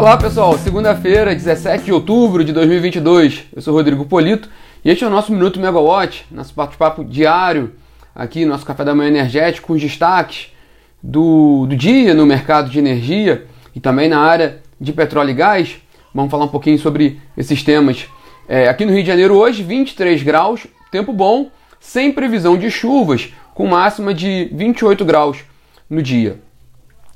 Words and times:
Olá 0.00 0.16
pessoal, 0.16 0.56
segunda-feira, 0.56 1.34
17 1.34 1.84
de 1.84 1.92
outubro 1.92 2.42
de 2.42 2.54
2022. 2.54 3.44
Eu 3.54 3.60
sou 3.60 3.74
Rodrigo 3.74 4.06
Polito 4.06 4.48
e 4.82 4.90
este 4.90 5.04
é 5.04 5.06
o 5.06 5.10
nosso 5.10 5.30
Minuto 5.30 5.60
Megawatt, 5.60 6.24
nosso 6.30 6.54
bate-papo 6.54 7.04
diário 7.04 7.74
aqui, 8.14 8.46
nosso 8.46 8.64
café 8.64 8.82
da 8.82 8.94
manhã 8.94 9.08
energético, 9.08 9.66
com 9.66 9.72
os 9.74 9.82
destaques 9.82 10.54
do, 11.02 11.66
do 11.66 11.76
dia 11.76 12.14
no 12.14 12.24
mercado 12.24 12.70
de 12.70 12.78
energia 12.78 13.44
e 13.76 13.78
também 13.78 14.08
na 14.08 14.20
área 14.20 14.62
de 14.80 14.90
petróleo 14.90 15.32
e 15.32 15.34
gás. 15.34 15.76
Vamos 16.14 16.30
falar 16.30 16.46
um 16.46 16.48
pouquinho 16.48 16.78
sobre 16.78 17.20
esses 17.36 17.62
temas. 17.62 18.06
É, 18.48 18.70
aqui 18.70 18.86
no 18.86 18.92
Rio 18.92 19.02
de 19.02 19.08
Janeiro 19.08 19.34
hoje, 19.34 19.62
23 19.62 20.22
graus, 20.22 20.66
tempo 20.90 21.12
bom, 21.12 21.50
sem 21.78 22.10
previsão 22.10 22.56
de 22.56 22.70
chuvas, 22.70 23.34
com 23.52 23.66
máxima 23.66 24.14
de 24.14 24.48
28 24.50 25.04
graus 25.04 25.44
no 25.90 26.02
dia. 26.02 26.40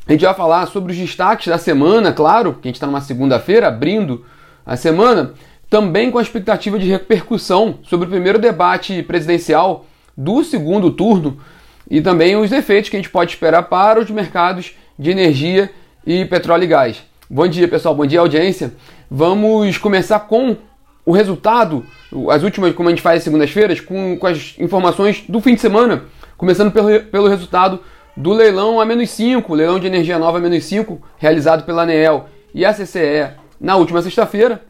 A 0.06 0.12
gente 0.12 0.24
vai 0.24 0.34
falar 0.34 0.66
sobre 0.66 0.92
os 0.92 0.98
destaques 0.98 1.46
da 1.46 1.56
semana, 1.56 2.12
claro, 2.12 2.52
que 2.52 2.68
a 2.68 2.68
gente 2.68 2.76
está 2.76 2.86
numa 2.86 3.00
segunda-feira, 3.00 3.68
abrindo 3.68 4.22
a 4.66 4.76
semana, 4.76 5.32
também 5.70 6.10
com 6.10 6.18
a 6.18 6.22
expectativa 6.22 6.78
de 6.78 6.90
repercussão 6.90 7.78
sobre 7.84 8.06
o 8.06 8.10
primeiro 8.10 8.38
debate 8.38 9.02
presidencial 9.02 9.86
do 10.14 10.44
segundo 10.44 10.90
turno 10.90 11.38
e 11.90 12.02
também 12.02 12.36
os 12.36 12.52
efeitos 12.52 12.90
que 12.90 12.96
a 12.96 12.98
gente 12.98 13.08
pode 13.08 13.32
esperar 13.32 13.62
para 13.62 13.98
os 13.98 14.10
mercados 14.10 14.72
de 14.98 15.10
energia 15.10 15.70
e 16.06 16.26
petróleo 16.26 16.64
e 16.64 16.66
gás. 16.66 17.02
Bom 17.30 17.48
dia, 17.48 17.66
pessoal, 17.66 17.94
bom 17.94 18.04
dia, 18.04 18.20
audiência. 18.20 18.74
Vamos 19.10 19.78
começar 19.78 20.20
com 20.20 20.54
o 21.06 21.12
resultado, 21.12 21.82
as 22.30 22.42
últimas, 22.42 22.74
como 22.74 22.90
a 22.90 22.92
gente 22.92 23.02
faz 23.02 23.22
segundas-feiras, 23.22 23.80
com, 23.80 24.18
com 24.18 24.26
as 24.26 24.54
informações 24.58 25.24
do 25.26 25.40
fim 25.40 25.54
de 25.54 25.62
semana, 25.62 26.04
começando 26.36 26.70
pelo, 26.70 27.00
pelo 27.04 27.26
resultado 27.26 27.80
do 28.16 28.32
leilão 28.32 28.80
a 28.80 28.84
menos 28.84 29.10
5, 29.10 29.54
leilão 29.54 29.78
de 29.78 29.86
energia 29.86 30.18
nova 30.18 30.38
a 30.38 30.40
menos 30.40 30.64
5, 30.64 31.00
realizado 31.18 31.64
pela 31.64 31.82
ANEEL 31.82 32.28
e 32.54 32.64
a 32.64 32.72
CCE 32.72 33.30
na 33.60 33.76
última 33.76 34.02
sexta-feira, 34.02 34.62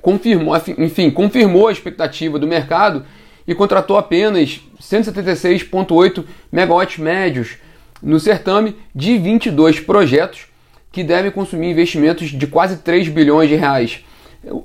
confirmou, 0.00 0.54
enfim, 0.78 1.10
confirmou 1.10 1.68
a 1.68 1.72
expectativa 1.72 2.38
do 2.38 2.46
mercado 2.46 3.04
e 3.46 3.54
contratou 3.54 3.96
apenas 3.96 4.60
176,8 4.80 6.24
megawatts 6.50 6.98
médios 6.98 7.56
no 8.02 8.18
certame 8.20 8.76
de 8.94 9.16
22 9.18 9.80
projetos 9.80 10.46
que 10.90 11.02
devem 11.02 11.30
consumir 11.30 11.70
investimentos 11.70 12.30
de 12.30 12.46
quase 12.46 12.78
3 12.78 13.08
bilhões 13.08 13.48
de 13.48 13.54
reais. 13.54 14.04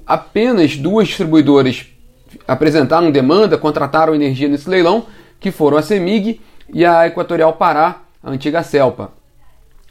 Apenas 0.05 0.75
duas 0.75 1.07
distribuidoras 1.07 1.85
apresentaram 2.47 3.11
demanda, 3.11 3.57
contrataram 3.57 4.13
energia 4.13 4.47
nesse 4.47 4.69
leilão, 4.69 5.05
que 5.39 5.51
foram 5.51 5.77
a 5.77 5.81
CEMIG 5.81 6.41
e 6.73 6.85
a 6.85 7.07
Equatorial 7.07 7.53
Pará, 7.53 8.01
a 8.23 8.31
antiga 8.31 8.63
Celpa. 8.63 9.11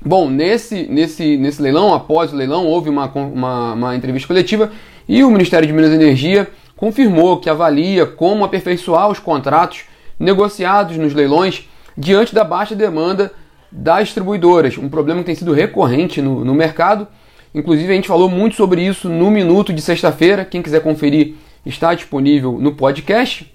Bom, 0.04 0.28
nesse, 0.28 0.86
nesse, 0.88 1.36
nesse 1.36 1.60
leilão, 1.60 1.94
após 1.94 2.32
o 2.32 2.36
leilão, 2.36 2.66
houve 2.66 2.90
uma, 2.90 3.06
uma, 3.06 3.72
uma 3.72 3.96
entrevista 3.96 4.28
coletiva 4.28 4.70
e 5.08 5.24
o 5.24 5.30
Ministério 5.30 5.66
de 5.66 5.72
Minas 5.72 5.90
e 5.90 5.94
Energia 5.94 6.48
confirmou 6.76 7.38
que 7.38 7.48
avalia 7.48 8.04
como 8.04 8.44
aperfeiçoar 8.44 9.08
os 9.08 9.18
contratos 9.18 9.84
negociados 10.18 10.96
nos 10.96 11.14
leilões 11.14 11.68
diante 11.96 12.34
da 12.34 12.44
baixa 12.44 12.74
demanda 12.74 13.32
das 13.72 14.04
distribuidoras, 14.04 14.78
um 14.78 14.88
problema 14.88 15.20
que 15.20 15.26
tem 15.26 15.34
sido 15.34 15.52
recorrente 15.52 16.20
no, 16.20 16.44
no 16.44 16.54
mercado. 16.54 17.08
Inclusive, 17.54 17.90
a 17.90 17.96
gente 17.96 18.08
falou 18.08 18.28
muito 18.28 18.54
sobre 18.54 18.82
isso 18.82 19.08
no 19.08 19.30
minuto 19.30 19.72
de 19.72 19.80
sexta-feira. 19.80 20.44
Quem 20.44 20.62
quiser 20.62 20.82
conferir 20.82 21.34
está 21.64 21.94
disponível 21.94 22.58
no 22.60 22.74
podcast, 22.74 23.52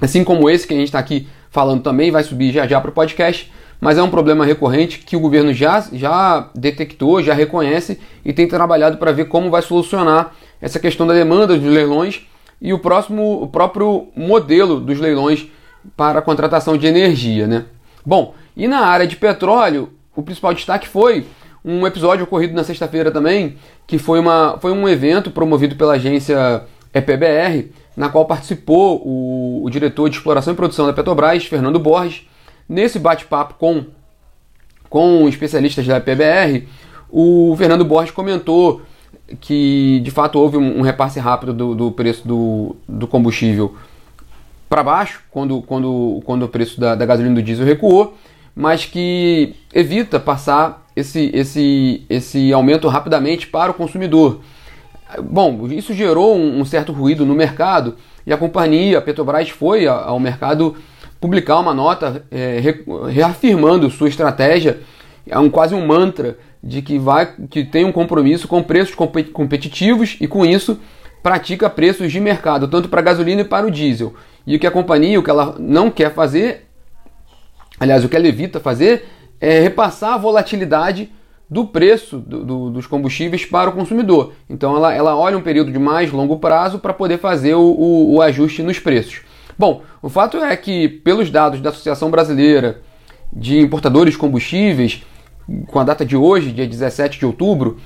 assim 0.00 0.22
como 0.22 0.48
esse 0.48 0.66
que 0.66 0.74
a 0.74 0.76
gente 0.76 0.88
está 0.88 0.98
aqui 0.98 1.26
falando 1.54 1.82
também, 1.82 2.10
vai 2.10 2.24
subir 2.24 2.52
já 2.52 2.66
já 2.66 2.80
para 2.80 2.90
o 2.90 2.92
podcast, 2.92 3.48
mas 3.80 3.96
é 3.96 4.02
um 4.02 4.10
problema 4.10 4.44
recorrente 4.44 4.98
que 4.98 5.14
o 5.14 5.20
governo 5.20 5.54
já, 5.54 5.86
já 5.92 6.50
detectou, 6.52 7.22
já 7.22 7.32
reconhece 7.32 8.00
e 8.24 8.32
tem 8.32 8.48
trabalhado 8.48 8.96
para 8.96 9.12
ver 9.12 9.26
como 9.26 9.52
vai 9.52 9.62
solucionar 9.62 10.32
essa 10.60 10.80
questão 10.80 11.06
da 11.06 11.14
demanda 11.14 11.46
dos 11.46 11.62
leilões 11.62 12.22
e 12.60 12.72
o 12.72 12.78
próximo 12.80 13.40
o 13.40 13.46
próprio 13.46 14.08
modelo 14.16 14.80
dos 14.80 14.98
leilões 14.98 15.46
para 15.96 16.18
a 16.18 16.22
contratação 16.22 16.76
de 16.76 16.88
energia, 16.88 17.46
né? 17.46 17.66
Bom, 18.04 18.34
e 18.56 18.66
na 18.66 18.80
área 18.80 19.06
de 19.06 19.14
petróleo, 19.14 19.90
o 20.16 20.24
principal 20.24 20.54
destaque 20.54 20.88
foi 20.88 21.24
um 21.64 21.86
episódio 21.86 22.24
ocorrido 22.24 22.52
na 22.52 22.64
sexta-feira 22.64 23.12
também, 23.12 23.54
que 23.86 23.96
foi, 23.96 24.18
uma, 24.18 24.58
foi 24.60 24.72
um 24.72 24.88
evento 24.88 25.30
promovido 25.30 25.76
pela 25.76 25.92
agência 25.92 26.64
EPBR, 26.92 27.70
na 27.96 28.08
qual 28.08 28.24
participou 28.24 29.00
o, 29.04 29.62
o 29.64 29.70
diretor 29.70 30.08
de 30.08 30.16
exploração 30.16 30.52
e 30.52 30.56
produção 30.56 30.86
da 30.86 30.92
Petrobras, 30.92 31.44
Fernando 31.44 31.78
Borges. 31.78 32.26
Nesse 32.68 32.98
bate-papo 32.98 33.54
com, 33.54 33.84
com 34.88 35.28
especialistas 35.28 35.86
da 35.86 36.00
PBR, 36.00 36.66
o 37.10 37.54
Fernando 37.56 37.84
Borges 37.84 38.10
comentou 38.10 38.82
que 39.40 40.00
de 40.00 40.10
fato 40.10 40.38
houve 40.38 40.56
um, 40.56 40.78
um 40.78 40.82
repasse 40.82 41.18
rápido 41.18 41.52
do, 41.52 41.74
do, 41.74 41.92
preço 41.92 42.26
do, 42.26 42.76
do 42.88 43.06
combustível 43.06 43.74
para 44.68 44.82
baixo, 44.82 45.22
quando, 45.30 45.62
quando, 45.62 46.20
quando 46.24 46.42
o 46.44 46.48
preço 46.48 46.80
da, 46.80 46.94
da 46.94 47.06
gasolina 47.06 47.38
e 47.38 47.42
do 47.42 47.44
diesel 47.44 47.64
recuou, 47.64 48.16
mas 48.56 48.84
que 48.84 49.54
evita 49.72 50.18
passar 50.18 50.84
esse, 50.96 51.30
esse, 51.32 52.04
esse 52.08 52.52
aumento 52.52 52.88
rapidamente 52.88 53.46
para 53.46 53.70
o 53.70 53.74
consumidor. 53.74 54.40
Bom, 55.22 55.66
isso 55.70 55.92
gerou 55.92 56.36
um, 56.36 56.64
certo 56.64 56.92
ruído 56.92 57.24
no 57.24 57.34
mercado 57.34 57.96
e 58.26 58.32
a 58.32 58.36
companhia, 58.36 58.98
a 58.98 59.02
Petrobras, 59.02 59.50
foi 59.50 59.86
ao 59.86 60.18
mercado 60.18 60.76
publicar 61.20 61.58
uma 61.58 61.74
nota 61.74 62.24
é, 62.30 62.60
reafirmando 63.10 63.90
sua 63.90 64.08
estratégia, 64.08 64.80
é 65.26 65.38
um, 65.38 65.48
quase 65.48 65.74
um 65.74 65.86
mantra 65.86 66.38
de 66.62 66.82
que, 66.82 66.98
vai, 66.98 67.34
que 67.48 67.64
tem 67.64 67.84
um 67.84 67.92
compromisso 67.92 68.48
com 68.48 68.62
preços 68.62 68.94
competitivos 68.94 70.16
e 70.20 70.26
com 70.26 70.44
isso 70.44 70.78
pratica 71.22 71.70
preços 71.70 72.12
de 72.12 72.20
mercado, 72.20 72.68
tanto 72.68 72.88
para 72.88 73.00
gasolina 73.00 73.42
e 73.42 73.44
para 73.44 73.66
o 73.66 73.70
diesel. 73.70 74.14
E 74.46 74.56
o 74.56 74.58
que 74.58 74.66
a 74.66 74.70
companhia, 74.70 75.18
o 75.18 75.22
que 75.22 75.30
ela 75.30 75.56
não 75.58 75.90
quer 75.90 76.12
fazer, 76.12 76.66
aliás, 77.80 78.04
o 78.04 78.08
que 78.08 78.16
ela 78.16 78.28
evita 78.28 78.60
fazer, 78.60 79.06
é 79.40 79.60
repassar 79.60 80.14
a 80.14 80.18
volatilidade 80.18 81.10
do 81.48 81.66
preço 81.66 82.18
do, 82.18 82.44
do, 82.44 82.70
dos 82.70 82.86
combustíveis 82.86 83.44
para 83.44 83.70
o 83.70 83.72
consumidor. 83.72 84.32
Então 84.48 84.76
ela, 84.76 84.92
ela 84.94 85.16
olha 85.16 85.36
um 85.36 85.42
período 85.42 85.70
de 85.70 85.78
mais 85.78 86.10
longo 86.10 86.38
prazo 86.38 86.78
para 86.78 86.92
poder 86.92 87.18
fazer 87.18 87.54
o, 87.54 87.60
o, 87.60 88.14
o 88.14 88.22
ajuste 88.22 88.62
nos 88.62 88.78
preços. 88.78 89.20
Bom, 89.58 89.82
o 90.02 90.08
fato 90.08 90.38
é 90.38 90.56
que, 90.56 90.88
pelos 90.88 91.30
dados 91.30 91.60
da 91.60 91.70
Associação 91.70 92.10
Brasileira 92.10 92.80
de 93.32 93.58
Importadores 93.58 94.14
de 94.14 94.18
Combustíveis, 94.18 95.02
com 95.66 95.78
a 95.78 95.84
data 95.84 96.04
de 96.04 96.16
hoje, 96.16 96.50
dia 96.50 96.66
17 96.66 97.18
de 97.18 97.26
outubro, 97.26 97.78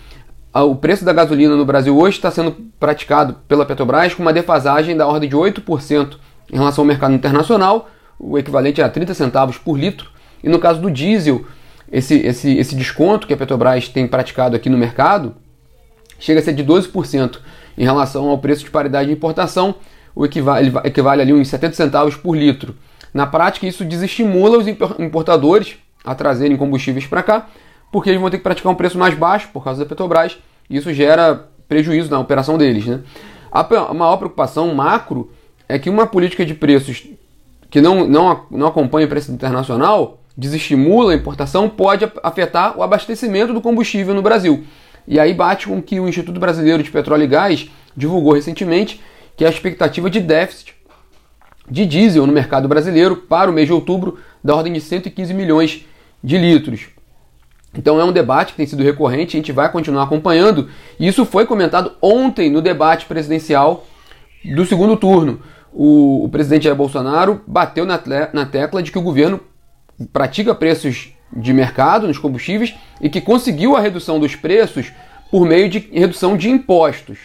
o 0.55 0.75
preço 0.75 1.05
da 1.05 1.13
gasolina 1.13 1.55
no 1.57 1.65
Brasil 1.65 1.97
hoje 1.97 2.17
está 2.17 2.31
sendo 2.31 2.53
praticado 2.81 3.37
pela 3.47 3.67
Petrobras 3.67 4.15
com 4.15 4.23
uma 4.23 4.33
defasagem 4.33 4.97
da 4.97 5.07
ordem 5.07 5.29
de 5.29 5.37
8% 5.37 6.17
em 6.51 6.57
relação 6.57 6.83
ao 6.83 6.89
mercado 6.89 7.15
internacional, 7.15 7.89
o 8.19 8.39
equivalente 8.39 8.81
a 8.81 8.89
30 8.89 9.15
centavos 9.15 9.59
por 9.59 9.79
litro. 9.79 10.11
E 10.43 10.49
no 10.49 10.59
caso 10.59 10.81
do 10.81 10.91
diesel, 10.91 11.45
esse, 11.91 12.15
esse, 12.15 12.57
esse 12.57 12.75
desconto 12.75 13.27
que 13.27 13.35
a 13.35 13.37
Petrobras 13.37 13.89
tem 13.89 14.07
praticado 14.07 14.57
aqui 14.57 14.69
no 14.69 14.77
mercado 14.77 15.35
chega 16.19 16.41
a 16.41 16.43
ser 16.43 16.53
de 16.53 16.65
12% 16.65 17.39
em 17.77 17.85
relação 17.85 18.29
ao 18.29 18.39
preço 18.39 18.65
de 18.65 18.71
paridade 18.71 19.09
de 19.09 19.15
importação, 19.15 19.75
o 20.15 20.25
equivale, 20.25 20.73
equivale 20.85 21.23
ali 21.23 21.33
uns 21.33 21.49
70 21.49 21.75
centavos 21.75 22.17
por 22.17 22.37
litro. 22.37 22.75
Na 23.15 23.27
prática, 23.27 23.67
isso 23.67 23.85
desestimula 23.85 24.59
os 24.59 24.67
importadores 24.67 25.77
a 26.05 26.15
trazerem 26.15 26.57
combustíveis 26.57 27.07
para 27.07 27.23
cá, 27.23 27.47
porque 27.93 28.11
eles 28.11 28.21
vão 28.21 28.29
ter 28.29 28.39
que 28.39 28.43
praticar 28.43 28.73
um 28.73 28.75
preço 28.75 28.99
mais 28.99 29.15
baixo 29.15 29.49
por 29.53 29.63
causa 29.63 29.83
da 29.83 29.89
Petrobras, 29.89 30.39
e 30.69 30.77
isso 30.77 30.93
gera 30.93 31.49
prejuízo 31.69 32.11
na 32.11 32.19
operação 32.19 32.59
deles. 32.59 32.85
Né? 32.85 33.01
A 33.51 33.95
maior 33.95 34.17
preocupação 34.17 34.75
macro 34.75 35.31
é 35.69 35.79
que 35.79 35.89
uma 35.89 36.07
política 36.07 36.45
de 36.45 36.55
preços 36.55 37.07
que 37.71 37.81
não, 37.81 38.07
não, 38.07 38.45
não 38.51 38.67
acompanha 38.67 39.07
o 39.07 39.09
preço 39.09 39.31
internacional 39.31 40.18
desestimula 40.39 41.13
a 41.13 41.17
importação, 41.17 41.69
pode 41.69 42.09
afetar 42.23 42.79
o 42.79 42.83
abastecimento 42.85 43.53
do 43.53 43.61
combustível 43.61 44.15
no 44.15 44.23
Brasil. 44.23 44.65
E 45.07 45.19
aí 45.19 45.35
bate 45.35 45.67
com 45.67 45.83
que 45.83 45.99
o 45.99 46.09
Instituto 46.09 46.39
Brasileiro 46.39 46.81
de 46.81 46.93
Petróleo 46.93 47.25
e 47.25 47.27
Gás 47.27 47.69
divulgou 47.97 48.35
recentemente 48.35 49.01
que 49.37 49.45
a 49.45 49.49
expectativa 49.49 50.09
de 50.09 50.21
déficit 50.21 50.77
de 51.69 51.85
diesel 51.85 52.25
no 52.25 52.33
mercado 52.33 52.69
brasileiro 52.69 53.17
para 53.17 53.51
o 53.51 53.53
mês 53.53 53.67
de 53.67 53.73
outubro 53.73 54.19
da 54.43 54.55
ordem 54.55 54.73
de 54.73 54.81
115 54.81 55.35
milhões 55.35 55.85
de 56.23 56.39
litros. 56.39 56.87
Então 57.77 58.01
é 58.01 58.05
um 58.05 58.13
debate 58.13 58.53
que 58.53 58.59
tem 58.59 58.67
sido 58.67 58.83
recorrente, 58.83 59.37
a 59.37 59.41
gente 59.41 59.53
vai 59.53 59.71
continuar 59.71 60.05
acompanhando. 60.05 60.69
Isso 61.01 61.25
foi 61.25 61.47
comentado 61.47 61.97
ontem 62.01 62.49
no 62.49 62.63
debate 62.63 63.07
presidencial 63.07 63.87
do 64.55 64.65
segundo 64.65 64.97
turno. 64.97 65.41
O, 65.73 66.25
o 66.25 66.29
presidente 66.29 66.65
Jair 66.65 66.77
Bolsonaro 66.77 67.43
bateu 67.47 67.85
na, 67.85 68.01
na 68.33 68.47
tecla 68.47 68.83
de 68.83 68.91
que 68.91 68.99
o 68.99 69.03
governo 69.03 69.41
pratica 70.13 70.55
preços 70.55 71.13
de 71.33 71.53
mercado 71.53 72.07
nos 72.07 72.19
combustíveis 72.19 72.75
e 73.01 73.09
que 73.09 73.21
conseguiu 73.21 73.77
a 73.77 73.81
redução 73.81 74.19
dos 74.19 74.35
preços 74.35 74.93
por 75.31 75.47
meio 75.47 75.69
de 75.69 75.79
redução 75.93 76.37
de 76.37 76.49
impostos. 76.49 77.19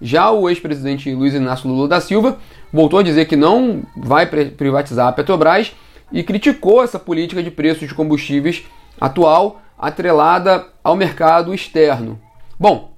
Já 0.00 0.30
o 0.30 0.48
ex-presidente 0.48 1.12
Luiz 1.12 1.34
Inácio 1.34 1.68
Lula 1.68 1.88
da 1.88 2.00
Silva 2.00 2.38
voltou 2.72 3.00
a 3.00 3.02
dizer 3.02 3.26
que 3.26 3.36
não 3.36 3.82
vai 3.96 4.26
privatizar 4.26 5.08
a 5.08 5.12
Petrobras 5.12 5.72
e 6.12 6.22
criticou 6.22 6.82
essa 6.82 6.98
política 6.98 7.42
de 7.42 7.50
preços 7.50 7.88
de 7.88 7.94
combustíveis 7.94 8.64
atual 9.00 9.60
atrelada 9.78 10.66
ao 10.82 10.96
mercado 10.96 11.54
externo. 11.54 12.20
Bom, 12.58 12.92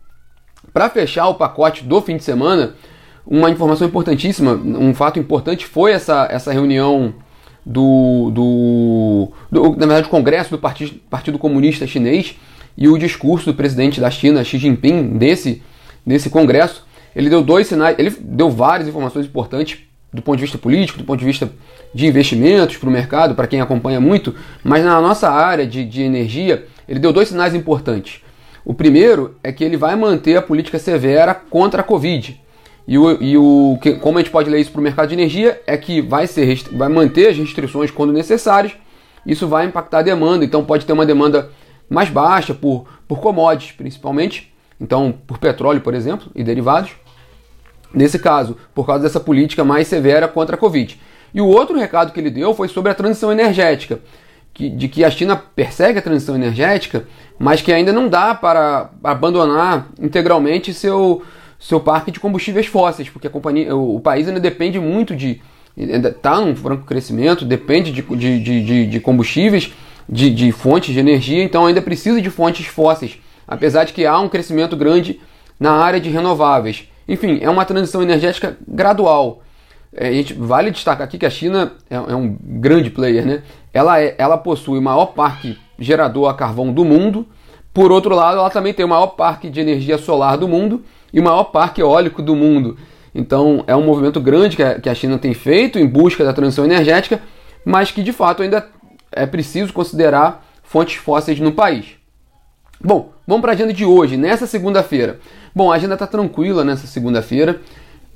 para 0.73 0.91
fechar 0.91 1.29
o 1.29 1.35
pacote 1.35 1.85
do 1.85 2.01
fim 2.01 2.17
de 2.17 2.25
semana, 2.25 2.75
uma 3.27 3.51
informação 3.51 3.87
importantíssima, 3.87 4.53
um 4.53 4.95
fato 4.95 5.19
importante 5.19 5.67
foi 5.67 5.93
essa, 5.93 6.27
essa 6.31 6.53
reunião 6.53 7.15
do, 7.65 8.31
do, 8.33 9.33
do 9.51 9.71
na 9.77 9.87
verdade, 9.87 10.07
o 10.07 10.11
Congresso 10.11 10.51
do 10.51 10.59
Partido, 10.59 10.99
Partido 11.11 11.39
Comunista 11.39 11.87
Chinês 11.87 12.37
e 12.77 12.89
o 12.89 12.99
discurso 12.99 13.47
do 13.47 13.55
presidente 13.55 14.01
da 14.01 14.11
China, 14.11 14.43
Xi 14.43 14.59
Jinping, 14.59 15.19
desse, 15.19 15.63
desse 16.05 16.31
Congresso. 16.31 16.87
Ele 17.15 17.29
deu 17.29 17.43
dois 17.43 17.67
sinais, 17.67 17.99
ele 17.99 18.11
deu 18.21 18.51
várias 18.51 18.89
informações 18.89 19.27
importantes 19.27 19.79
do 20.13 20.23
ponto 20.23 20.37
de 20.37 20.43
vista 20.43 20.59
político, 20.59 20.99
do 20.99 21.05
ponto 21.05 21.21
de 21.21 21.25
vista 21.25 21.51
de 21.95 22.07
investimentos 22.07 22.77
para 22.77 22.89
o 22.89 22.93
mercado, 22.93 23.35
para 23.35 23.47
quem 23.47 23.61
acompanha 23.61 24.01
muito, 24.01 24.35
mas 24.63 24.85
na 24.85 25.01
nossa 25.01 25.31
área 25.31 25.67
de, 25.67 25.85
de 25.85 26.03
energia, 26.03 26.67
ele 26.89 26.99
deu 26.99 27.13
dois 27.13 27.29
sinais 27.29 27.55
importantes. 27.55 28.21
O 28.65 28.75
primeiro 28.75 29.37
é 29.43 29.53
que 29.53 29.65
ele 29.65 29.77
vai 29.77 29.95
manter 29.97 30.37
a 30.37 30.43
política 30.43 30.79
severa 30.79 31.35
contra 31.35 31.81
a 31.81 31.85
Covid. 31.85 32.41
E, 32.87 32.99
o, 32.99 33.23
e 33.23 33.37
o, 33.37 33.79
que, 33.81 33.95
como 33.95 34.19
a 34.19 34.21
gente 34.21 34.31
pode 34.31 34.51
ler 34.51 34.61
isso 34.61 34.73
para 34.73 34.81
o 34.81 34.85
mercado 34.85 35.09
de 35.09 35.15
energia 35.15 35.61
é 35.67 35.77
que 35.77 36.01
vai, 36.01 36.27
ser, 36.27 36.63
vai 36.73 36.89
manter 36.89 37.29
as 37.29 37.37
restrições 37.37 37.91
quando 37.91 38.13
necessárias. 38.13 38.73
Isso 39.25 39.47
vai 39.47 39.67
impactar 39.67 39.99
a 39.99 40.03
demanda, 40.03 40.45
então 40.45 40.65
pode 40.65 40.87
ter 40.87 40.93
uma 40.93 41.07
demanda 41.07 41.51
mais 41.89 42.09
baixa 42.09 42.55
por, 42.55 42.87
por 43.07 43.21
commodities, 43.21 43.73
principalmente. 43.73 44.53
Então, 44.81 45.15
por 45.27 45.39
petróleo, 45.39 45.81
por 45.81 45.95
exemplo, 45.95 46.31
e 46.35 46.43
derivados. 46.43 46.93
Nesse 47.93 48.19
caso, 48.19 48.57
por 48.75 48.87
causa 48.87 49.03
dessa 49.03 49.21
política 49.21 49.65
mais 49.65 49.89
severa 49.89 50.27
contra 50.29 50.57
a 50.57 50.59
Covid. 50.59 50.99
E 51.35 51.41
o 51.41 51.47
outro 51.47 51.79
recado 51.79 52.13
que 52.13 52.21
ele 52.21 52.31
deu 52.31 52.55
foi 52.55 52.69
sobre 52.69 52.91
a 52.91 52.95
transição 52.95 53.31
energética, 53.31 54.01
que, 54.55 54.69
de 54.69 54.89
que 54.89 55.05
a 55.05 55.11
China 55.11 55.37
persegue 55.37 55.99
a 55.99 56.03
transição 56.03 56.35
energética, 56.35 57.05
mas 57.39 57.61
que 57.61 57.73
ainda 57.73 57.93
não 57.93 58.09
dá 58.09 58.35
para 58.35 58.91
abandonar 59.03 59.89
integralmente 60.01 60.73
seu, 60.73 61.23
seu 61.61 61.79
parque 61.79 62.11
de 62.11 62.19
combustíveis 62.19 62.67
fósseis, 62.67 63.11
porque 63.11 63.27
a 63.27 63.31
companhia, 63.31 63.77
o, 63.77 63.97
o 63.97 64.01
país 64.01 64.27
ainda 64.27 64.41
depende 64.41 64.81
muito 64.81 65.15
de. 65.15 65.43
está 65.77 66.41
num 66.41 66.57
franco 66.57 66.85
crescimento, 66.85 67.45
depende 67.45 67.93
de, 67.93 68.03
de, 68.03 68.65
de, 68.65 68.87
de 68.87 69.01
combustíveis, 69.01 69.71
de, 70.09 70.31
de 70.31 70.51
fontes 70.51 70.95
de 70.95 70.99
energia, 70.99 71.45
então 71.45 71.67
ainda 71.67 71.83
precisa 71.83 72.21
de 72.21 72.31
fontes 72.31 72.67
fósseis, 72.67 73.19
apesar 73.47 73.85
de 73.85 73.93
que 73.93 74.07
há 74.07 74.19
um 74.19 74.29
crescimento 74.29 74.75
grande 74.75 75.21
na 75.61 75.73
área 75.73 76.01
de 76.01 76.09
renováveis. 76.09 76.89
Enfim, 77.07 77.39
é 77.43 77.51
uma 77.51 77.67
transição 77.67 78.03
energética 78.03 78.57
gradual. 78.67 79.43
É, 79.93 80.09
a 80.09 80.13
gente 80.13 80.33
vale 80.33 80.71
destacar 80.71 81.07
aqui 81.07 81.19
que 81.19 81.27
a 81.27 81.31
China 81.31 81.73
é, 81.91 81.97
é 81.97 82.15
um 82.15 82.39
grande 82.41 82.89
player, 82.89 83.27
né? 83.27 83.43
Ela, 83.75 84.01
é, 84.01 84.15
ela 84.17 84.39
possui 84.39 84.79
o 84.79 84.83
maior 84.83 85.07
parque 85.07 85.59
gerador 85.79 86.31
a 86.31 86.35
carvão 86.35 86.73
do 86.73 86.85
mundo. 86.85 87.27
Por 87.75 87.93
outro 87.93 88.15
lado, 88.15 88.39
ela 88.39 88.51
também 88.51 88.73
tem 88.73 88.85
o 88.85 88.89
maior 88.89 89.09
parque 89.09 89.51
de 89.51 89.61
energia 89.61 89.99
solar 89.99 90.39
do 90.39 90.49
mundo 90.49 90.83
e 91.13 91.21
o 91.21 91.23
maior 91.23 91.45
parque 91.45 91.81
eólico 91.81 92.23
do 92.23 92.35
mundo. 92.35 92.77
Então, 93.15 93.65
é 93.67 93.75
um 93.75 93.85
movimento 93.85 94.21
grande 94.21 94.57
que 94.57 94.89
a, 94.89 94.95
China 94.95 95.19
tem 95.19 95.35
feito 95.35 95.79
em 95.79 95.87
busca 95.87 96.25
da 96.25 96.33
transição 96.33 96.65
energética, 96.65 97.21
mas 97.65 97.91
que 97.91 98.03
de 98.03 98.13
fato 98.13 98.43
ainda 98.43 98.67
é 99.11 99.27
preciso 99.27 99.73
considerar 99.73 100.47
fontes 100.63 100.97
fósseis 100.97 101.41
no 101.41 101.53
país. 101.53 101.97
Bom, 102.83 103.13
vamos 103.27 103.43
para 103.43 103.53
a 103.53 103.55
agenda 103.55 103.73
de 103.73 103.85
hoje, 103.85 104.17
nessa 104.17 104.47
segunda-feira. 104.47 105.19
Bom, 105.55 105.71
a 105.71 105.75
agenda 105.75 105.95
está 105.95 106.07
tranquila 106.07 106.65
nessa 106.65 106.87
segunda-feira. 106.87 107.61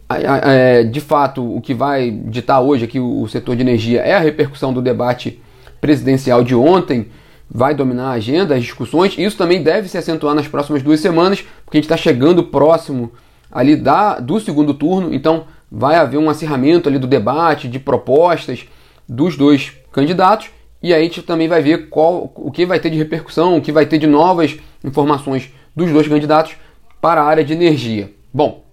É, 0.09 0.85
de 0.85 1.01
fato, 1.01 1.57
o 1.57 1.61
que 1.61 1.75
vai 1.75 2.11
ditar 2.11 2.61
hoje 2.61 2.85
aqui 2.85 3.01
o 3.01 3.27
setor 3.27 3.57
de 3.57 3.63
energia 3.63 4.01
é 4.01 4.15
a 4.15 4.21
repercussão 4.21 4.73
do 4.73 4.81
debate 4.81 5.43
presidencial 5.81 6.45
de 6.45 6.55
ontem, 6.55 7.09
vai 7.57 7.73
dominar 7.73 8.09
a 8.09 8.15
agenda, 8.15 8.57
as 8.57 8.63
discussões. 8.63 9.15
Isso 9.17 9.37
também 9.37 9.63
deve 9.63 9.89
se 9.89 9.97
acentuar 9.97 10.35
nas 10.35 10.49
próximas 10.49 10.83
duas 10.83 10.99
semanas, 10.99 11.41
porque 11.65 11.77
a 11.77 11.81
gente 11.81 11.85
está 11.85 11.97
chegando 11.97 12.43
próximo 12.43 13.13
ali 13.49 13.77
da, 13.77 14.19
do 14.19 14.41
segundo 14.41 14.75
turno, 14.75 15.15
então 15.15 15.45
vai 15.71 15.95
haver 15.95 16.19
um 16.19 16.29
acirramento 16.29 16.89
ali 16.89 16.99
do 16.99 17.07
debate, 17.07 17.69
de 17.69 17.79
propostas 17.79 18.67
dos 19.09 19.37
dois 19.37 19.73
candidatos, 19.93 20.51
e 20.83 20.93
aí 20.93 21.03
a 21.03 21.05
gente 21.05 21.23
também 21.23 21.47
vai 21.47 21.63
ver 21.63 21.89
qual, 21.89 22.33
o 22.35 22.51
que 22.51 22.67
vai 22.67 22.81
ter 22.81 22.91
de 22.91 22.99
repercussão, 22.99 23.57
o 23.57 23.61
que 23.61 23.71
vai 23.71 23.87
ter 23.87 23.99
de 23.99 24.07
novas 24.09 24.59
informações 24.83 25.53
dos 25.77 25.93
dois 25.93 26.09
candidatos 26.09 26.57
para 27.01 27.23
a 27.23 27.25
área 27.25 27.45
de 27.45 27.53
energia. 27.53 28.13
Bom, 28.33 28.65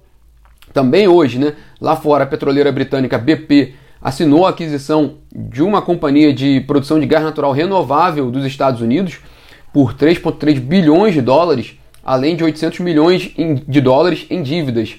também 0.73 1.07
hoje, 1.07 1.37
né, 1.37 1.53
lá 1.79 1.95
fora, 1.95 2.23
a 2.23 2.27
petroleira 2.27 2.71
britânica 2.71 3.19
BP 3.19 3.75
assinou 4.01 4.45
a 4.45 4.49
aquisição 4.49 5.17
de 5.33 5.61
uma 5.61 5.81
companhia 5.81 6.33
de 6.33 6.61
produção 6.61 6.99
de 6.99 7.05
gás 7.05 7.23
natural 7.23 7.51
renovável 7.51 8.31
dos 8.31 8.45
Estados 8.45 8.81
Unidos 8.81 9.19
por 9.71 9.93
3,3 9.93 10.59
bilhões 10.59 11.13
de 11.13 11.21
dólares, 11.21 11.77
além 12.03 12.35
de 12.35 12.43
800 12.43 12.79
milhões 12.79 13.31
de 13.67 13.81
dólares 13.81 14.25
em 14.29 14.41
dívidas. 14.41 14.95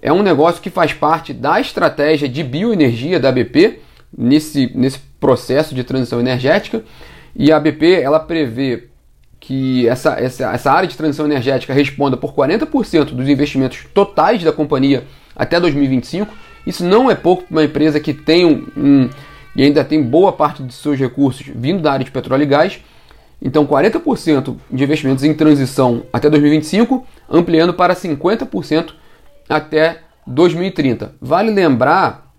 É 0.00 0.12
um 0.12 0.22
negócio 0.22 0.60
que 0.60 0.68
faz 0.68 0.92
parte 0.92 1.32
da 1.32 1.60
estratégia 1.60 2.28
de 2.28 2.42
bioenergia 2.42 3.18
da 3.18 3.32
BP 3.32 3.80
nesse, 4.16 4.70
nesse 4.74 4.98
processo 5.18 5.74
de 5.74 5.82
transição 5.84 6.20
energética. 6.20 6.82
E 7.34 7.50
a 7.50 7.58
BP 7.58 8.00
ela 8.02 8.20
prevê 8.20 8.88
que 9.40 9.88
essa, 9.88 10.12
essa, 10.20 10.52
essa 10.52 10.70
área 10.70 10.88
de 10.88 10.96
transição 10.96 11.26
energética 11.26 11.72
responda 11.72 12.16
por 12.16 12.34
40% 12.34 13.06
dos 13.06 13.28
investimentos 13.28 13.86
totais 13.92 14.42
da 14.44 14.52
companhia 14.52 15.04
até 15.34 15.58
2025. 15.58 16.32
Isso 16.66 16.84
não 16.84 17.10
é 17.10 17.14
pouco 17.14 17.44
para 17.44 17.52
uma 17.52 17.64
empresa 17.64 17.98
que 17.98 18.14
tem 18.14 18.44
um, 18.44 18.66
um, 18.76 19.10
e 19.54 19.62
ainda 19.62 19.84
tem 19.84 20.02
boa 20.02 20.32
parte 20.32 20.62
de 20.62 20.72
seus 20.72 20.98
recursos 20.98 21.46
vindo 21.54 21.82
da 21.82 21.92
área 21.92 22.04
de 22.04 22.10
petróleo 22.10 22.42
e 22.42 22.46
gás. 22.46 22.80
Então, 23.40 23.66
40% 23.66 24.56
de 24.70 24.84
investimentos 24.84 25.24
em 25.24 25.34
transição 25.34 26.04
até 26.12 26.30
2025, 26.30 27.04
ampliando 27.28 27.74
para 27.74 27.94
50% 27.94 28.92
até 29.48 30.00
2030. 30.26 31.16
Vale 31.20 31.50
lembrar 31.50 32.32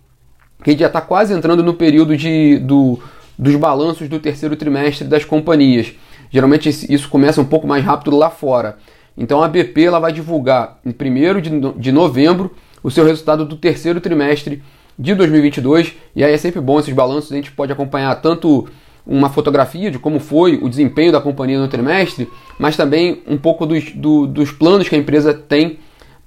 que 0.63 0.69
a 0.69 0.71
gente 0.71 0.79
já 0.79 0.87
está 0.87 1.01
quase 1.01 1.33
entrando 1.33 1.61
no 1.61 1.73
período 1.73 2.15
de, 2.15 2.57
do, 2.59 2.99
dos 3.37 3.55
balanços 3.57 4.07
do 4.07 4.19
terceiro 4.19 4.55
trimestre 4.55 5.05
das 5.05 5.25
companhias. 5.25 5.93
Geralmente 6.31 6.69
isso 6.69 7.09
começa 7.09 7.41
um 7.41 7.45
pouco 7.45 7.67
mais 7.67 7.83
rápido 7.83 8.15
lá 8.15 8.29
fora. 8.29 8.77
Então 9.17 9.43
a 9.43 9.47
BP 9.47 9.83
ela 9.83 9.99
vai 9.99 10.11
divulgar 10.11 10.79
em 10.85 10.89
1 10.89 11.77
de 11.77 11.91
novembro 11.91 12.55
o 12.83 12.91
seu 12.91 13.05
resultado 13.05 13.45
do 13.45 13.55
terceiro 13.55 13.99
trimestre 14.01 14.61
de 14.99 15.15
2022. 15.15 15.93
E 16.15 16.23
aí 16.23 16.33
é 16.33 16.37
sempre 16.37 16.61
bom 16.61 16.79
esses 16.79 16.93
balanços, 16.93 17.31
a 17.31 17.35
gente 17.35 17.51
pode 17.51 17.71
acompanhar 17.71 18.13
tanto 18.15 18.67
uma 19.05 19.29
fotografia 19.29 19.89
de 19.91 19.99
como 19.99 20.19
foi 20.19 20.57
o 20.61 20.69
desempenho 20.69 21.11
da 21.11 21.19
companhia 21.19 21.59
no 21.59 21.67
trimestre, 21.67 22.29
mas 22.57 22.77
também 22.77 23.21
um 23.27 23.37
pouco 23.37 23.65
dos, 23.65 23.91
do, 23.91 24.27
dos 24.27 24.51
planos 24.51 24.87
que 24.87 24.95
a 24.95 24.97
empresa 24.97 25.33
tem 25.33 25.79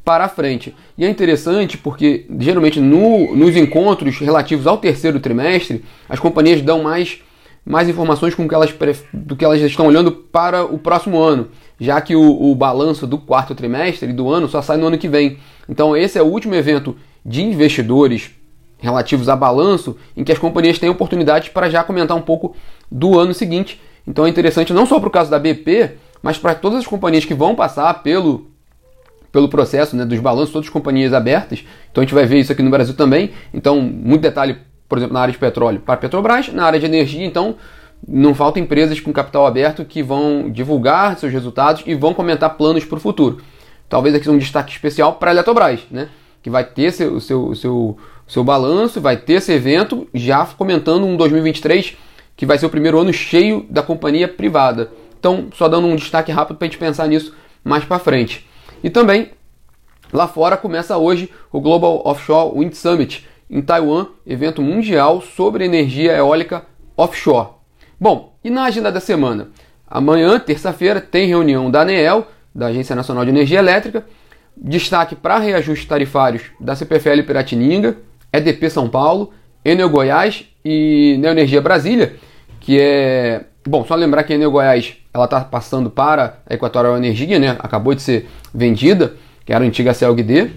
para 0.05 0.25
a 0.25 0.29
frente. 0.29 0.75
E 0.97 1.05
é 1.05 1.09
interessante 1.09 1.77
porque 1.77 2.27
geralmente 2.39 2.81
no, 2.81 3.35
nos 3.35 3.57
encontros 3.57 4.19
relativos 4.19 4.67
ao 4.67 4.79
terceiro 4.79 5.19
trimestre, 5.21 5.85
as 6.09 6.21
companhias 6.21 6.63
dão 6.63 6.83
mais 6.83 7.21
mais 7.69 7.89
informações 7.89 8.33
com 8.33 8.49
que 8.49 8.55
elas, 8.55 8.73
do 9.13 9.35
que 9.35 9.45
elas 9.45 9.61
estão 9.61 9.89
olhando 9.89 10.13
para 10.13 10.65
o 10.65 10.79
próximo 10.79 11.21
ano, 11.21 11.49
já 11.79 12.01
que 12.01 12.17
o, 12.17 12.51
o 12.51 12.55
balanço 12.55 13.07
do 13.07 13.19
quarto 13.19 13.55
trimestre 13.55 14.13
do 14.13 14.31
ano 14.31 14.49
só 14.49 14.63
sai 14.63 14.77
no 14.77 14.87
ano 14.87 14.99
que 14.99 15.09
vem. 15.09 15.39
Então, 15.69 15.97
esse 15.97 16.19
é 16.19 16.23
o 16.23 16.27
último 16.27 16.55
evento 16.55 16.97
de 17.25 17.43
investidores 17.43 18.31
relativos 18.79 19.29
a 19.29 19.37
balanço 19.37 19.97
em 20.17 20.23
que 20.23 20.33
as 20.33 20.39
companhias 20.39 20.79
têm 20.79 20.89
oportunidade 20.89 21.51
para 21.51 21.69
já 21.69 21.83
comentar 21.83 22.17
um 22.17 22.23
pouco 22.23 22.55
do 22.91 23.19
ano 23.19 23.35
seguinte. 23.35 23.81
Então, 24.07 24.27
é 24.27 24.29
interessante 24.29 24.73
não 24.73 24.87
só 24.87 24.99
para 24.99 25.09
o 25.09 25.13
caso 25.13 25.31
da 25.31 25.39
BP, 25.39 25.93
mas 26.23 26.39
para 26.39 26.55
todas 26.55 26.79
as 26.81 26.87
companhias 26.87 27.25
que 27.25 27.35
vão 27.35 27.55
passar 27.55 28.03
pelo 28.03 28.47
pelo 29.33 29.51
processo 29.51 29.95
né, 29.95 30.07
dos 30.07 30.19
balanços, 30.19 30.51
todas 30.51 30.67
as 30.67 30.73
companhias 30.73 31.13
abertas. 31.13 31.63
Então 31.93 32.01
a 32.01 32.05
gente 32.07 32.15
vai 32.15 32.25
ver 32.25 32.39
isso 32.39 32.51
aqui 32.51 32.63
no 32.63 32.71
Brasil 32.71 32.95
também. 32.95 33.33
Então, 33.53 33.83
muito 33.83 34.23
detalhe 34.23 34.57
por 34.89 34.99
exemplo, 34.99 35.15
na 35.15 35.21
área 35.21 35.33
de 35.33 35.39
petróleo 35.39 35.81
para 35.81 35.95
a 35.95 35.97
Petrobras, 35.97 36.49
na 36.53 36.65
área 36.65 36.79
de 36.79 36.87
energia, 36.87 37.25
então 37.25 37.57
não 38.07 38.35
faltam 38.35 38.63
empresas 38.63 39.01
com 39.01 39.13
capital 39.13 39.47
aberto 39.47 39.85
que 39.85 40.03
vão 40.03 40.51
divulgar 40.51 41.19
seus 41.19 41.33
resultados 41.33 41.83
e 41.87 41.95
vão 41.95 42.15
comentar 42.15 42.57
planos 42.57 42.85
para 42.85 42.97
o 42.97 43.01
futuro. 43.01 43.39
Talvez 43.89 44.15
aqui 44.15 44.29
um 44.29 44.39
destaque 44.39 44.73
especial 44.73 45.15
para 45.15 45.31
a 45.31 45.35
Eletrobras, 45.35 45.81
né? 45.91 46.09
que 46.43 46.51
vai 46.51 46.65
ter 46.65 46.93
seu, 46.93 47.19
seu, 47.21 47.55
seu, 47.57 47.97
seu 48.27 48.45
balanço, 48.45 49.01
vai 49.01 49.17
ter 49.17 49.35
esse 49.35 49.53
evento, 49.53 50.07
já 50.15 50.45
comentando 50.47 51.05
um 51.05 51.17
2023 51.17 51.97
que 52.37 52.47
vai 52.47 52.59
ser 52.59 52.67
o 52.67 52.71
primeiro 52.71 53.01
ano 53.01 53.13
cheio 53.13 53.67
da 53.69 53.83
companhia 53.83 54.29
privada. 54.29 54.93
Então, 55.19 55.49
só 55.55 55.67
dando 55.67 55.89
um 55.89 55.97
destaque 55.97 56.31
rápido 56.31 56.57
para 56.57 56.67
a 56.67 56.69
gente 56.69 56.79
pensar 56.79 57.09
nisso 57.09 57.35
mais 57.65 57.85
para 57.85 57.99
frente. 57.99 58.47
E 58.85 58.91
também, 58.91 59.31
lá 60.13 60.29
fora 60.29 60.57
começa 60.57 60.97
hoje 60.97 61.31
o 61.51 61.61
Global 61.61 62.03
Offshore 62.05 62.57
Wind 62.57 62.75
Summit, 62.75 63.27
em 63.51 63.61
Taiwan, 63.63 64.07
evento 64.25 64.63
mundial 64.63 65.21
sobre 65.21 65.65
energia 65.65 66.13
eólica 66.13 66.65
offshore. 66.97 67.56
Bom, 67.99 68.37
e 68.45 68.51
na 68.51 68.65
agenda 68.65 68.93
da 68.93 69.01
semana? 69.01 69.49
Amanhã, 69.89 70.39
terça-feira, 70.39 71.01
tem 71.01 71.29
reunião 71.29 71.71
da 71.71 71.81
ANEEL, 71.81 72.27
da 72.55 72.67
Agência 72.67 72.95
Nacional 72.95 73.25
de 73.25 73.31
Energia 73.31 73.59
Elétrica, 73.59 74.05
destaque 74.55 75.15
para 75.15 75.39
reajustes 75.39 75.89
tarifários 75.89 76.43
da 76.61 76.75
CPFL 76.75 77.23
Piratininga, 77.27 77.97
EDP 78.31 78.69
São 78.69 78.89
Paulo, 78.89 79.33
Enel 79.65 79.89
Goiás 79.89 80.47
e 80.65 81.17
Neoenergia 81.21 81.61
Brasília, 81.61 82.17
que 82.61 82.79
é... 82.79 83.45
Bom, 83.67 83.85
só 83.85 83.95
lembrar 83.95 84.25
que 84.25 84.33
a 84.33 84.37
Enel 84.37 84.51
Goiás 84.51 84.97
ela 85.13 85.25
está 85.25 85.41
passando 85.41 85.89
para 85.89 86.41
a 86.47 86.55
Equatorial 86.55 86.97
Energia, 86.99 87.39
né? 87.39 87.57
acabou 87.59 87.95
de 87.95 88.03
ser 88.03 88.29
vendida, 88.55 89.15
que 89.45 89.53
era 89.53 89.65
a 89.65 89.67
antiga 89.67 89.95
CELGD. 89.95 90.51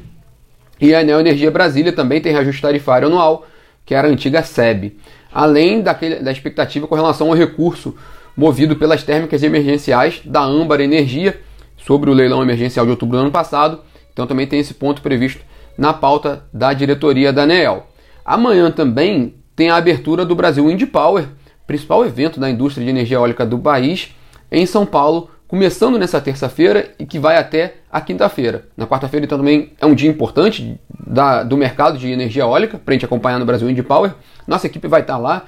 E 0.82 0.94
a 0.94 1.04
Neo 1.04 1.20
Energia 1.20 1.50
Brasília 1.50 1.92
também 1.94 2.22
tem 2.22 2.34
reajuste 2.34 2.62
tarifário 2.62 3.08
anual, 3.08 3.48
que 3.86 3.96
era 3.96 4.08
a 4.08 4.12
antiga 4.12 4.44
SEB. 4.44 4.98
Além 5.34 5.82
daquele, 5.82 6.18
da 6.18 6.32
expectativa 6.32 6.88
com 6.88 6.96
relação 6.96 7.28
ao 7.28 7.34
recurso 7.34 7.96
movido 8.36 8.76
pelas 8.76 9.04
térmicas 9.04 9.44
emergenciais 9.44 10.22
da 10.26 10.42
Âmbar 10.42 10.82
Energia 10.82 11.40
sobre 11.78 12.10
o 12.10 12.14
leilão 12.14 12.42
emergencial 12.42 12.86
de 12.86 12.92
outubro 12.92 13.18
do 13.18 13.22
ano 13.22 13.32
passado. 13.32 13.82
Então 14.14 14.26
também 14.26 14.48
tem 14.48 14.60
esse 14.60 14.74
ponto 14.74 15.02
previsto 15.02 15.42
na 15.78 15.94
pauta 15.94 16.44
da 16.54 16.74
diretoria 16.74 17.32
da 17.32 17.44
ANEEL. 17.44 17.88
Amanhã 18.26 18.70
também 18.72 19.36
tem 19.56 19.70
a 19.70 19.76
abertura 19.76 20.26
do 20.26 20.36
Brasil 20.36 20.66
Wind 20.66 20.86
Power, 20.88 21.28
principal 21.66 22.06
evento 22.06 22.40
da 22.40 22.50
indústria 22.50 22.84
de 22.84 22.90
energia 22.90 23.18
eólica 23.18 23.46
do 23.46 23.60
país, 23.60 24.16
em 24.52 24.66
São 24.66 24.86
Paulo, 24.86 25.30
começando 25.50 25.98
nessa 25.98 26.22
terça-feira 26.22 26.92
e 27.00 27.08
que 27.08 27.18
vai 27.18 27.36
até 27.36 27.78
a 27.92 28.00
quinta-feira. 28.00 28.66
Na 28.78 28.86
quarta-feira, 28.86 29.26
então, 29.26 29.40
também 29.40 29.72
é 29.82 29.86
um 29.86 29.96
dia 29.96 30.08
importante 30.08 30.80
da, 31.08 31.42
do 31.42 31.58
mercado 31.58 31.98
de 31.98 32.08
energia 32.08 32.44
eólica, 32.44 32.78
para 32.78 32.92
a 32.92 32.96
gente 32.96 33.06
acompanhar 33.06 33.40
no 33.40 33.48
Brasil 33.48 33.68
Wind 33.68 33.82
Power. 33.82 34.14
Nossa 34.48 34.68
equipe 34.68 34.88
vai 34.88 35.02
estar 35.02 35.18
lá 35.18 35.48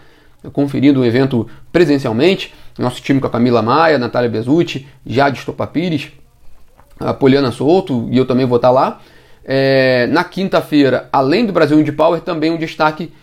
conferindo 0.54 1.02
o 1.02 1.06
evento 1.06 1.48
presencialmente. 1.72 2.52
Nosso 2.80 3.00
time 3.00 3.22
com 3.22 3.28
a 3.28 3.30
Camila 3.30 3.62
Maia, 3.62 4.00
Natália 4.00 4.28
Bezutti, 4.28 4.88
Jade 5.06 5.38
Stopapires, 5.38 6.08
a 7.00 7.14
Poliana 7.14 7.52
Souto 7.52 8.08
e 8.10 8.18
eu 8.18 8.26
também 8.26 8.48
vou 8.48 8.56
estar 8.56 8.72
lá. 8.72 9.00
É, 9.46 10.08
na 10.08 10.24
quinta-feira, 10.24 11.10
além 11.14 11.46
do 11.46 11.54
Brasil 11.54 11.78
Wind 11.78 11.92
Power, 11.92 12.22
também 12.22 12.50
um 12.50 12.58
destaque 12.58 13.14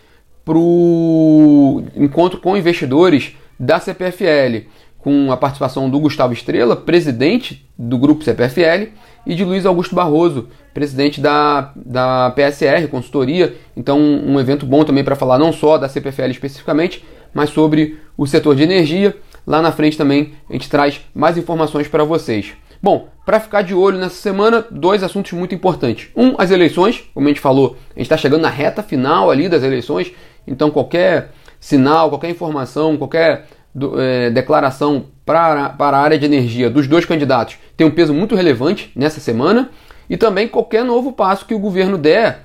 para 0.45 0.57
o 0.57 1.83
encontro 1.93 2.39
com 2.39 2.55
investidores 2.55 3.33
da 3.59 3.81
CPFL 3.81 4.69
com 4.99 5.31
a 5.31 5.37
participação 5.37 5.89
do 5.89 5.99
Gustavo 5.99 6.33
Estrela, 6.33 6.75
presidente 6.75 7.67
do 7.77 7.97
grupo 7.97 8.23
CPFL, 8.23 8.91
e 9.25 9.35
de 9.35 9.43
Luiz 9.43 9.65
Augusto 9.65 9.95
Barroso, 9.95 10.47
presidente 10.73 11.21
da, 11.21 11.71
da 11.75 12.31
PSR, 12.31 12.87
consultoria. 12.89 13.55
Então, 13.75 13.99
um 13.99 14.39
evento 14.39 14.65
bom 14.65 14.83
também 14.83 15.03
para 15.03 15.15
falar 15.15 15.37
não 15.37 15.53
só 15.53 15.77
da 15.77 15.89
CPFL 15.89 16.31
especificamente, 16.31 17.03
mas 17.33 17.49
sobre 17.49 17.99
o 18.17 18.25
setor 18.25 18.55
de 18.55 18.63
energia. 18.63 19.15
Lá 19.45 19.61
na 19.61 19.71
frente 19.71 19.97
também 19.97 20.33
a 20.49 20.53
gente 20.53 20.69
traz 20.69 21.01
mais 21.13 21.37
informações 21.37 21.87
para 21.87 22.03
vocês. 22.03 22.53
Bom, 22.81 23.09
para 23.25 23.39
ficar 23.39 23.61
de 23.61 23.73
olho 23.73 23.97
nessa 23.97 24.15
semana, 24.15 24.65
dois 24.71 25.03
assuntos 25.03 25.33
muito 25.33 25.53
importantes. 25.53 26.09
Um, 26.15 26.35
as 26.37 26.49
eleições, 26.49 27.03
como 27.13 27.27
a 27.27 27.29
gente 27.29 27.41
falou, 27.41 27.77
a 27.89 27.99
gente 27.99 28.03
está 28.03 28.17
chegando 28.17 28.41
na 28.41 28.49
reta 28.49 28.81
final 28.81 29.29
ali 29.29 29.49
das 29.49 29.63
eleições, 29.63 30.11
então 30.47 30.71
qualquer 30.71 31.31
sinal, 31.59 32.09
qualquer 32.09 32.29
informação, 32.29 32.95
qualquer 32.95 33.47
do, 33.73 33.99
é, 33.99 34.29
declaração 34.29 35.05
para, 35.25 35.69
para 35.69 35.97
a 35.97 36.01
área 36.01 36.17
de 36.17 36.25
energia 36.25 36.69
dos 36.69 36.87
dois 36.87 37.05
candidatos 37.05 37.57
tem 37.77 37.85
um 37.85 37.91
peso 37.91 38.13
muito 38.13 38.35
relevante 38.35 38.91
nessa 38.95 39.19
semana 39.19 39.69
e 40.09 40.17
também 40.17 40.47
qualquer 40.47 40.83
novo 40.83 41.11
passo 41.11 41.45
que 41.45 41.53
o 41.53 41.59
governo 41.59 41.97
der, 41.97 42.39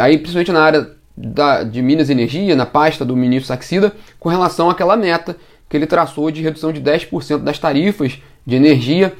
aí 0.00 0.18
principalmente 0.18 0.52
na 0.52 0.62
área 0.62 0.90
da, 1.16 1.62
de 1.62 1.80
Minas 1.80 2.08
e 2.08 2.12
Energia, 2.12 2.54
na 2.54 2.66
pasta 2.66 3.04
do 3.04 3.16
ministro 3.16 3.46
Saxida, 3.46 3.92
com 4.20 4.28
relação 4.28 4.68
àquela 4.68 4.96
meta 4.96 5.36
que 5.68 5.76
ele 5.76 5.86
traçou 5.86 6.30
de 6.30 6.42
redução 6.42 6.72
de 6.72 6.80
10% 6.80 7.38
das 7.38 7.58
tarifas 7.58 8.20
de 8.46 8.56
energia, 8.56 9.14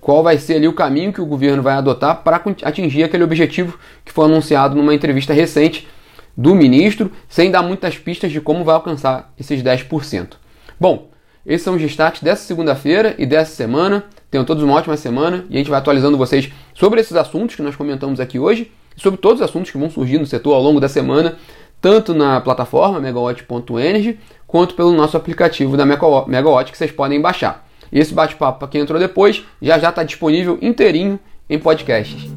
qual 0.00 0.22
vai 0.22 0.38
ser 0.38 0.54
ali 0.54 0.68
o 0.68 0.72
caminho 0.72 1.12
que 1.12 1.20
o 1.20 1.26
governo 1.26 1.62
vai 1.62 1.74
adotar 1.74 2.22
para 2.22 2.40
atingir 2.62 3.02
aquele 3.02 3.24
objetivo 3.24 3.78
que 4.04 4.12
foi 4.12 4.26
anunciado 4.26 4.76
numa 4.76 4.94
entrevista 4.94 5.32
recente 5.32 5.88
do 6.36 6.54
ministro, 6.54 7.10
sem 7.28 7.50
dar 7.50 7.62
muitas 7.62 7.98
pistas 7.98 8.30
de 8.30 8.40
como 8.40 8.64
vai 8.64 8.74
alcançar 8.74 9.32
esses 9.38 9.60
10%. 9.60 10.34
Bom, 10.80 11.08
esses 11.46 11.62
são 11.62 11.74
os 11.74 11.80
destaques 11.80 12.22
dessa 12.22 12.44
segunda-feira 12.44 13.14
e 13.18 13.24
dessa 13.24 13.54
semana. 13.54 14.04
Tenham 14.30 14.44
todos 14.44 14.62
uma 14.62 14.74
ótima 14.74 14.96
semana 14.96 15.44
e 15.48 15.54
a 15.54 15.58
gente 15.58 15.70
vai 15.70 15.78
atualizando 15.78 16.16
vocês 16.16 16.50
sobre 16.74 17.00
esses 17.00 17.16
assuntos 17.16 17.56
que 17.56 17.62
nós 17.62 17.74
comentamos 17.74 18.20
aqui 18.20 18.38
hoje 18.38 18.70
e 18.96 19.00
sobre 19.00 19.18
todos 19.18 19.40
os 19.40 19.48
assuntos 19.48 19.70
que 19.70 19.78
vão 19.78 19.90
surgir 19.90 20.18
no 20.18 20.26
setor 20.26 20.54
ao 20.54 20.62
longo 20.62 20.78
da 20.78 20.88
semana, 20.88 21.36
tanto 21.80 22.14
na 22.14 22.40
plataforma 22.40 23.00
megawatt.energy 23.00 24.18
quanto 24.46 24.74
pelo 24.74 24.92
nosso 24.92 25.16
aplicativo 25.16 25.76
da 25.76 25.86
Megawatt 25.86 26.70
que 26.70 26.76
vocês 26.78 26.92
podem 26.92 27.20
baixar. 27.20 27.66
E 27.90 27.98
esse 27.98 28.12
bate-papo 28.12 28.68
quem 28.68 28.82
entrou 28.82 29.00
depois 29.00 29.42
já 29.62 29.78
já 29.78 29.88
está 29.88 30.02
disponível 30.02 30.58
inteirinho 30.60 31.18
em 31.48 31.58
podcasts. 31.58 32.28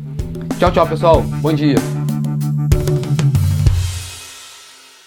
Tchau, 0.57 0.71
tchau, 0.71 0.88
pessoal. 0.88 1.21
Bom 1.41 1.51
dia. 1.51 2.00